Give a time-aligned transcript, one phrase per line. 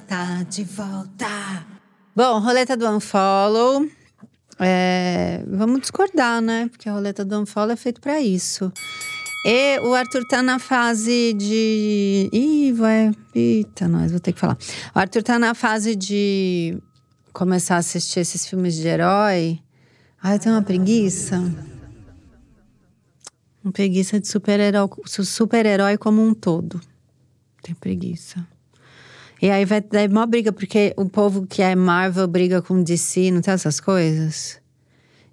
[0.00, 1.66] está de volta.
[2.16, 3.86] Bom, roleta do Unfollow.
[4.58, 6.68] É, vamos discordar, né?
[6.68, 8.72] Porque a roleta do Unfollow é feito para isso.
[9.46, 12.28] E o Arthur tá na fase de.
[12.32, 13.12] Ih, vai.
[13.34, 14.58] Eita, nós, vou ter que falar.
[14.94, 16.76] O Arthur tá na fase de
[17.32, 19.60] começar a assistir esses filmes de herói.
[20.22, 21.38] Ai, eu tenho uma preguiça.
[23.62, 24.88] Uma preguiça de super-herói
[25.24, 26.80] super como um todo.
[27.62, 28.46] Tem preguiça.
[29.42, 33.30] E aí vai dar uma briga, porque o povo que é Marvel briga com DC,
[33.30, 34.60] não tem essas coisas?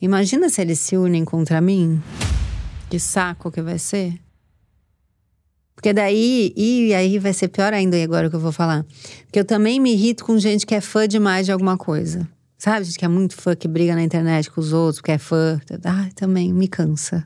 [0.00, 2.02] Imagina se eles se unem contra mim.
[2.90, 4.18] Que saco que vai ser.
[5.76, 8.84] Porque daí, e aí vai ser pior ainda agora que eu vou falar.
[9.24, 12.28] Porque eu também me irrito com gente que é fã demais de alguma coisa.
[12.58, 15.18] Sabe, gente que é muito fã, que briga na internet com os outros, que é
[15.18, 15.60] fã.
[15.84, 17.24] Ah, também me cansa.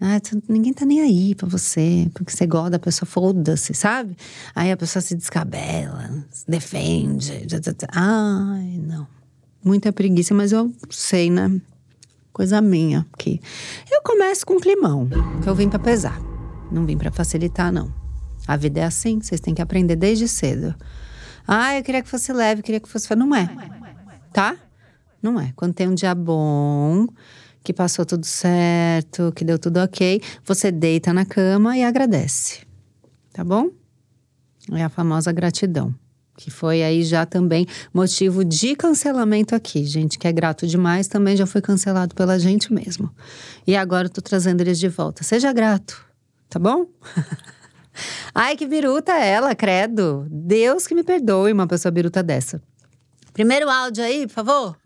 [0.00, 4.16] Ah, ninguém tá nem aí pra você, porque você gosta da pessoa, foda-se, sabe?
[4.54, 7.46] Aí a pessoa se descabela, se defende.
[7.92, 9.06] Ai, não.
[9.64, 11.60] Muita preguiça, mas eu sei, né?
[12.32, 13.40] Coisa minha aqui.
[13.90, 15.08] Eu começo com climão,
[15.42, 16.20] que eu vim para pesar.
[16.70, 17.92] Não vim para facilitar, não.
[18.46, 20.74] A vida é assim, vocês têm que aprender desde cedo.
[21.46, 23.14] Ah, eu queria que fosse leve, queria que fosse.
[23.14, 23.48] Não é.
[24.32, 24.56] Tá?
[25.22, 25.52] Não é.
[25.56, 27.06] Quando tem um dia bom,
[27.64, 32.60] que passou tudo certo, que deu tudo ok, você deita na cama e agradece.
[33.32, 33.70] Tá bom?
[34.70, 35.92] É a famosa gratidão
[36.36, 39.84] que foi aí já também motivo de cancelamento aqui.
[39.84, 43.10] Gente que é grato demais também já foi cancelado pela gente mesmo.
[43.66, 45.22] E agora eu tô trazendo eles de volta.
[45.22, 46.04] Seja grato,
[46.48, 46.86] tá bom?
[48.34, 50.26] Ai, que biruta ela, credo.
[50.28, 52.60] Deus que me perdoe uma pessoa biruta dessa.
[53.32, 54.83] Primeiro áudio aí, por favor.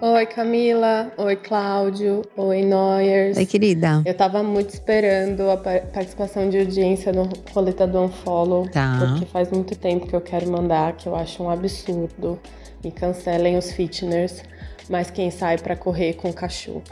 [0.00, 1.12] Oi, Camila.
[1.16, 2.22] Oi, Cláudio.
[2.36, 3.36] Oi, Noyers.
[3.36, 4.02] Oi, querida.
[4.04, 8.68] Eu tava muito esperando a participação de audiência no Roleta do Unfollow.
[8.68, 8.96] Tá.
[8.98, 12.40] Porque faz muito tempo que eu quero mandar, que eu acho um absurdo.
[12.82, 14.42] Me cancelem os fitness,
[14.90, 16.82] mas quem sai para correr com cachorro.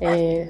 [0.00, 0.48] É,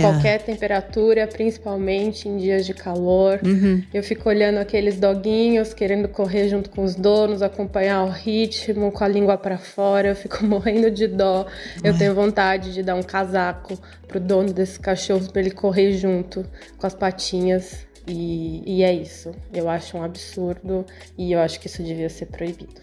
[0.00, 3.40] qualquer temperatura, principalmente em dias de calor.
[3.44, 3.82] Uhum.
[3.92, 9.04] Eu fico olhando aqueles doguinhos querendo correr junto com os donos, acompanhar o ritmo, com
[9.04, 10.08] a língua para fora.
[10.08, 11.46] Eu fico morrendo de dó.
[11.84, 16.44] Eu tenho vontade de dar um casaco pro dono desse cachorro para ele correr junto
[16.76, 17.86] com as patinhas.
[18.06, 19.32] E, e é isso.
[19.52, 22.80] Eu acho um absurdo e eu acho que isso devia ser proibido.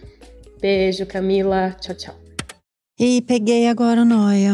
[0.61, 1.75] Beijo, Camila.
[1.81, 2.15] Tchau, tchau.
[2.97, 4.53] E peguei agora noia.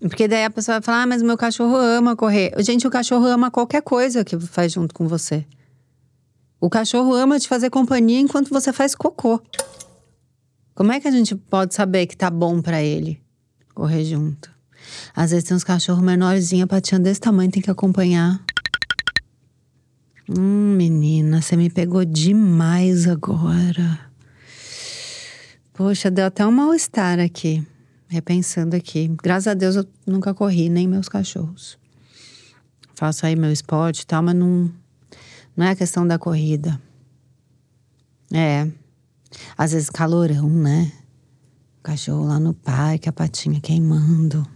[0.00, 2.52] Porque daí a pessoa vai falar, ah, mas meu cachorro ama correr.
[2.58, 5.44] Gente, o cachorro ama qualquer coisa que faz junto com você.
[6.60, 9.40] O cachorro ama te fazer companhia enquanto você faz cocô.
[10.74, 13.20] Como é que a gente pode saber que tá bom para ele
[13.74, 14.50] correr junto?
[15.14, 18.42] Às vezes tem uns cachorros menorzinhos, a patinha desse tamanho, tem que acompanhar.
[20.28, 24.00] Hum, menina, você me pegou demais agora.
[25.74, 27.66] Poxa, deu até um mal-estar aqui
[28.12, 29.10] repensando aqui.
[29.22, 31.78] Graças a Deus eu nunca corri, nem meus cachorros.
[32.94, 34.70] Faço aí meu esporte e tal, mas não,
[35.56, 36.80] não é a questão da corrida.
[38.30, 38.68] É.
[39.56, 40.92] Às vezes calorão, né?
[41.80, 44.46] O cachorro lá no parque, a patinha queimando.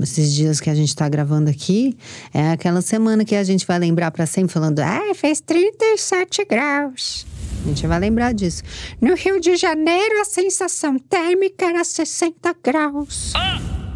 [0.00, 1.96] Esses dias que a gente tá gravando aqui,
[2.32, 7.26] é aquela semana que a gente vai lembrar para sempre falando: ah, fez 37 graus.
[7.66, 8.62] A gente vai lembrar disso.
[9.00, 13.32] No Rio de Janeiro, a sensação térmica era 60 graus.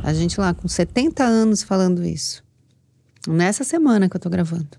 [0.03, 2.43] A gente lá com 70 anos falando isso.
[3.29, 4.71] Nessa semana que eu tô gravando.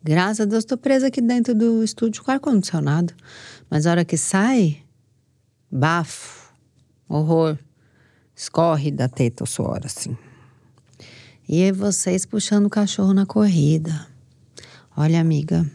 [0.00, 3.12] Graças a Deus, tô presa aqui dentro do estúdio com ar-condicionado.
[3.68, 4.84] Mas a hora que sai,
[5.68, 6.54] bafo,
[7.08, 7.58] horror.
[8.32, 10.16] Escorre da teta o suor, assim.
[11.48, 14.06] E vocês puxando o cachorro na corrida.
[14.96, 15.68] Olha, amiga,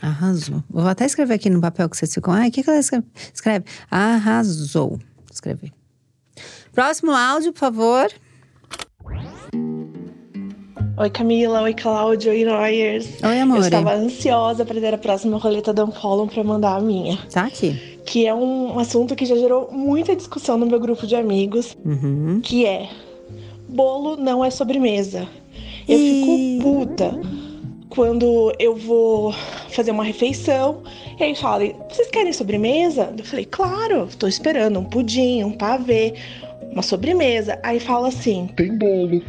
[0.00, 0.62] Arrasou.
[0.68, 2.32] Vou até escrever aqui no papel que vocês ficam.
[2.32, 3.06] Ai, o que, que ela escreve?
[3.32, 3.64] Escreve.
[3.90, 4.98] Arrasou.
[5.32, 5.72] Escrever.
[6.72, 8.08] Próximo áudio, por favor.
[10.96, 11.62] Oi, Camila.
[11.62, 12.32] Oi, Cláudio.
[12.32, 13.22] Oi, Noyers.
[13.22, 13.58] Oi, amor.
[13.58, 17.16] Eu estava ansiosa para ter a próxima roleta da Unfollow para mandar a minha.
[17.32, 17.98] Tá aqui.
[18.04, 21.76] Que é um assunto que já gerou muita discussão no meu grupo de amigos.
[21.84, 22.40] Uhum.
[22.42, 22.88] Que é:
[23.68, 25.28] bolo não é sobremesa.
[25.88, 26.58] Eu e...
[26.58, 27.20] fico puta
[27.88, 29.34] quando eu vou
[29.74, 30.82] fazer uma refeição,
[31.18, 33.12] e aí fala: vocês querem sobremesa?
[33.16, 36.14] Eu falei: claro, estou esperando um pudim, um pavê,
[36.72, 37.58] uma sobremesa.
[37.62, 39.22] Aí fala assim: tem bolo.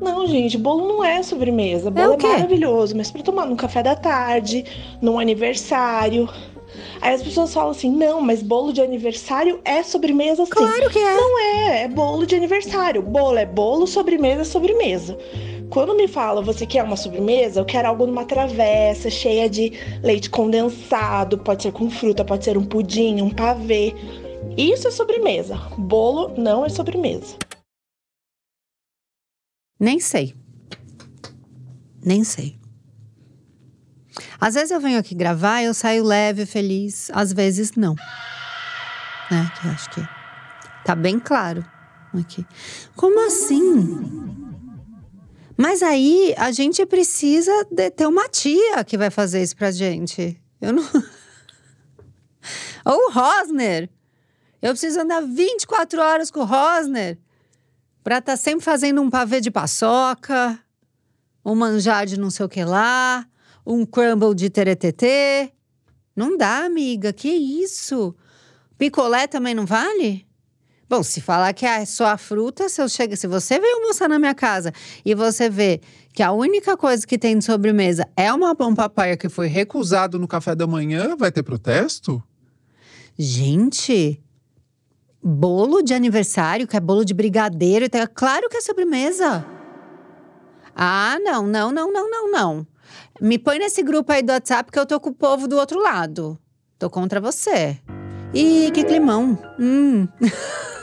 [0.00, 1.90] Não, gente, bolo não é sobremesa.
[1.90, 4.64] Bolo é, é maravilhoso, mas para tomar no café da tarde,
[5.02, 6.28] num aniversário.
[7.00, 10.50] Aí as pessoas falam assim: não, mas bolo de aniversário é sobremesa sim.
[10.50, 11.14] Claro que é.
[11.14, 13.02] Não é, é bolo de aniversário.
[13.02, 15.18] Bolo é bolo, sobremesa é sobremesa.
[15.70, 17.60] Quando me fala, você quer uma sobremesa?
[17.60, 19.72] Eu quero algo numa travessa, cheia de
[20.02, 23.94] leite condensado, pode ser com fruta, pode ser um pudim, um pavê.
[24.56, 25.56] Isso é sobremesa.
[25.76, 27.36] Bolo não é sobremesa.
[29.78, 30.34] Nem sei.
[32.04, 32.58] Nem sei.
[34.40, 37.10] Às vezes eu venho aqui gravar eu saio leve, feliz.
[37.12, 37.94] Às vezes não.
[39.30, 39.52] Né?
[39.60, 40.08] Que acho que
[40.84, 41.64] tá bem claro
[42.14, 42.46] aqui.
[42.96, 44.17] Como assim?
[45.60, 47.50] Mas aí a gente precisa
[47.96, 50.40] ter uma tia que vai fazer isso pra gente.
[50.60, 50.84] Eu não.
[52.86, 53.90] Ou o Rosner.
[54.62, 57.18] Eu preciso andar 24 horas com o Rosner
[58.04, 60.56] pra estar tá sempre fazendo um pavê de paçoca,
[61.44, 63.26] um manjar de não sei o que lá,
[63.66, 65.52] um crumble de teretetê.
[66.14, 67.12] Não dá, amiga.
[67.12, 68.14] Que isso?
[68.76, 70.24] Picolé também não vale?
[70.88, 74.08] Bom, se falar que é só a fruta, se eu chego, se você veio almoçar
[74.08, 74.72] na minha casa
[75.04, 75.82] e você vê
[76.14, 80.18] que a única coisa que tem de sobremesa é uma pão papaya que foi recusado
[80.18, 82.22] no café da manhã, vai ter protesto?
[83.18, 84.18] Gente,
[85.22, 89.44] bolo de aniversário, que é bolo de brigadeiro, então é claro que é sobremesa.
[90.74, 92.66] Ah, não, não, não, não, não, não.
[93.20, 95.82] Me põe nesse grupo aí do WhatsApp que eu tô com o povo do outro
[95.82, 96.38] lado.
[96.78, 97.78] Tô contra você.
[98.32, 99.38] Ih, que climão.
[99.58, 100.08] Hum.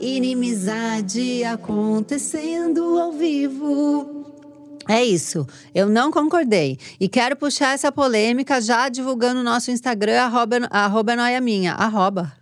[0.00, 4.24] Inimizade acontecendo ao vivo.
[4.88, 6.78] É isso, eu não concordei.
[6.98, 11.74] E quero puxar essa polêmica já divulgando o nosso Instagram, arroba, arroba noia minha.
[11.74, 12.32] Arroba.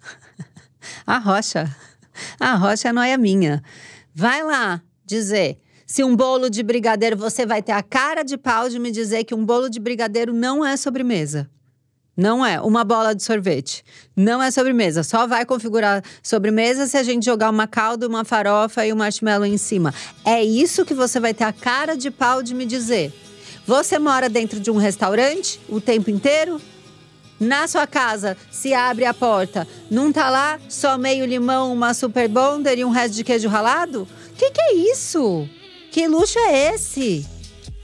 [1.05, 1.75] A rocha.
[2.38, 3.62] A rocha é noia minha.
[4.14, 8.69] Vai lá dizer se um bolo de brigadeiro, você vai ter a cara de pau
[8.69, 11.50] de me dizer que um bolo de brigadeiro não é sobremesa.
[12.19, 13.85] Não é uma bola de sorvete.
[14.17, 15.05] Não é sobremesa.
[15.05, 19.47] Só vai configurar sobremesa se a gente jogar uma calda, uma farofa e um marshmallow
[19.47, 19.94] em cima.
[20.25, 23.12] É isso que você vai ter a cara de pau de me dizer.
[23.65, 26.61] Você mora dentro de um restaurante o tempo inteiro?
[27.38, 32.29] Na sua casa, se abre a porta, não tá lá só meio limão, uma super
[32.29, 34.09] bonder e um resto de queijo ralado?
[34.37, 35.49] Que que é isso?
[35.93, 37.38] Que luxo é esse?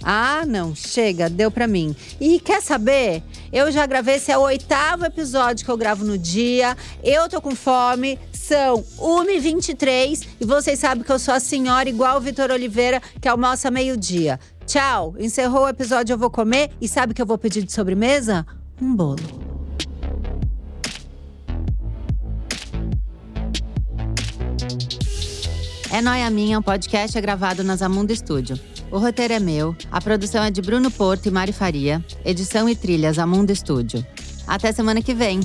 [0.07, 1.97] Ah, não, chega, deu pra mim.
[2.21, 3.23] E quer saber?
[3.51, 6.77] Eu já gravei, esse é o oitavo episódio que eu gravo no dia.
[7.03, 12.19] Eu tô com fome, são 1h23 e vocês sabem que eu sou a senhora igual
[12.19, 14.39] o Vitor Oliveira, que almoça meio-dia.
[14.67, 18.47] Tchau, encerrou o episódio, eu vou comer e sabe que eu vou pedir de sobremesa?
[18.83, 19.55] Um bolo.
[25.91, 28.59] É Noia Minha, um podcast é gravado na Zamundo Studio.
[28.95, 32.77] O roteiro é meu, a produção é de Bruno Porto e Mari Faria, edição e
[32.77, 34.07] trilhas Amundo Estúdio.
[34.47, 35.41] Até semana que vem!